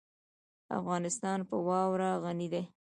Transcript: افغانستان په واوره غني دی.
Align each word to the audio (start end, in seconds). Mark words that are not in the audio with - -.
افغانستان 0.79 1.39
په 1.49 1.55
واوره 1.67 2.09
غني 2.23 2.47
دی. 2.53 2.63